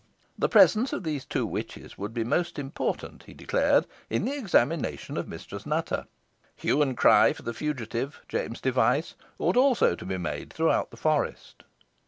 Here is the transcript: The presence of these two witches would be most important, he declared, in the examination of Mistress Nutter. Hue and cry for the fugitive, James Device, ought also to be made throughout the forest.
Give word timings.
The 0.35 0.49
presence 0.49 0.93
of 0.93 1.03
these 1.03 1.25
two 1.25 1.45
witches 1.45 1.95
would 1.95 2.11
be 2.11 2.23
most 2.23 2.57
important, 2.57 3.25
he 3.27 3.35
declared, 3.35 3.85
in 4.09 4.25
the 4.25 4.35
examination 4.35 5.15
of 5.15 5.27
Mistress 5.27 5.63
Nutter. 5.63 6.07
Hue 6.55 6.81
and 6.81 6.97
cry 6.97 7.33
for 7.33 7.43
the 7.43 7.53
fugitive, 7.53 8.19
James 8.27 8.59
Device, 8.59 9.13
ought 9.37 9.57
also 9.57 9.93
to 9.95 10.05
be 10.07 10.17
made 10.17 10.51
throughout 10.51 10.89
the 10.89 10.97
forest. 10.97 11.65